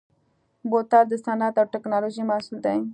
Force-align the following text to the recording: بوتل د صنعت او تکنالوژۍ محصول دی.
بوتل 0.69 1.05
د 1.09 1.13
صنعت 1.25 1.55
او 1.61 1.67
تکنالوژۍ 1.75 2.23
محصول 2.29 2.57
دی. 2.65 2.77